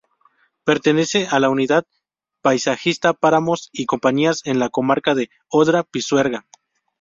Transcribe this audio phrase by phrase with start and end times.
[0.63, 1.85] Pertenece a la unidad
[2.41, 6.47] paisajística Páramos y campiñas, en la comarca de Odra-Pisuerga.